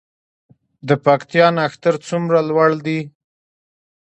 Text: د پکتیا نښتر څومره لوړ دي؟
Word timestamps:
د 0.87 0.89
پکتیا 1.05 1.47
نښتر 1.57 1.95
څومره 2.07 2.37
لوړ 2.49 2.69
دي؟ 2.85 2.99